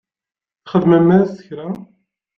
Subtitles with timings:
[0.63, 1.67] Txedmem-as kra?